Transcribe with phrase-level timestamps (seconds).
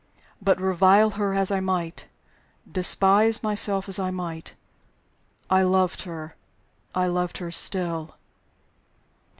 [0.41, 2.07] But revile her as I might,
[2.71, 4.55] despise myself as I might,
[5.47, 6.35] I loved her
[6.95, 8.15] I loved her still!